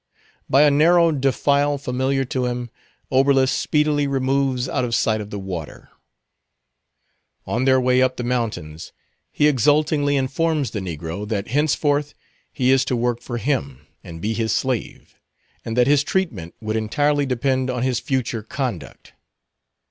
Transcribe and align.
By 0.49 0.63
a 0.63 0.71
narrow 0.71 1.11
defile 1.11 1.77
familiar 1.77 2.25
to 2.25 2.45
him, 2.47 2.71
Oberlus 3.11 3.51
speedily 3.51 4.07
removes 4.07 4.67
out 4.67 4.83
of 4.83 4.95
sight 4.95 5.21
of 5.21 5.29
the 5.29 5.37
water. 5.37 5.91
On 7.45 7.65
their 7.65 7.79
way 7.79 8.01
up 8.01 8.17
the 8.17 8.23
mountains, 8.23 8.93
he 9.31 9.47
exultingly 9.47 10.17
informs 10.17 10.71
the 10.71 10.79
negro, 10.79 11.27
that 11.29 11.49
henceforth 11.49 12.15
he 12.51 12.71
is 12.71 12.83
to 12.85 12.95
work 12.95 13.21
for 13.21 13.37
him, 13.37 13.85
and 14.03 14.21
be 14.23 14.33
his 14.33 14.51
slave, 14.55 15.19
and 15.63 15.77
that 15.77 15.85
his 15.85 16.03
treatment 16.03 16.55
would 16.59 16.75
entirely 16.75 17.27
depend 17.27 17.69
on 17.69 17.83
his 17.83 17.99
future 17.99 18.41
conduct. 18.41 19.13